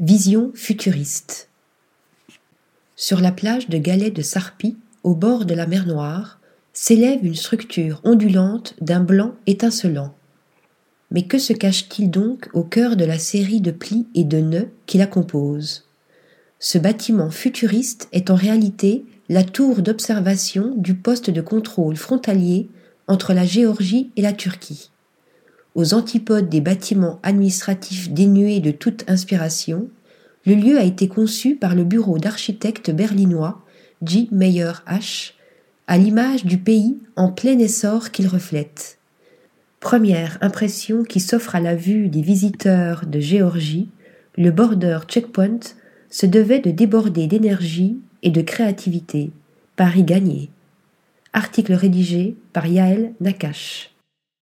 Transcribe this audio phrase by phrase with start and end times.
[0.00, 1.50] Vision futuriste.
[2.96, 6.40] Sur la plage de Galets de Sarpi, au bord de la mer Noire,
[6.72, 10.14] s'élève une structure ondulante d'un blanc étincelant.
[11.10, 14.70] Mais que se cache-t-il donc au cœur de la série de plis et de nœuds
[14.86, 15.86] qui la composent?
[16.58, 22.70] Ce bâtiment futuriste est en réalité la tour d'observation du poste de contrôle frontalier
[23.08, 24.91] entre la Géorgie et la Turquie.
[25.74, 29.88] Aux antipodes des bâtiments administratifs dénués de toute inspiration,
[30.44, 33.62] le lieu a été conçu par le bureau d'architectes berlinois
[34.04, 34.28] G.
[34.32, 35.32] Meyer H.,
[35.86, 38.98] à l'image du pays en plein essor qu'il reflète.
[39.80, 43.88] Première impression qui s'offre à la vue des visiteurs de Géorgie,
[44.36, 45.60] le border checkpoint
[46.08, 49.30] se devait de déborder d'énergie et de créativité.
[49.76, 50.50] Paris gagné.
[51.32, 53.91] Article rédigé par Yaël Nakache.